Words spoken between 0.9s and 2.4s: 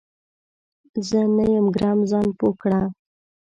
زه نه یم ګرم، ځان